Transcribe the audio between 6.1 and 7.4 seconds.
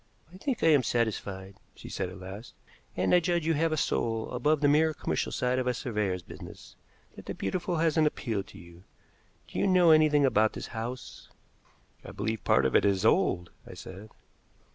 business that the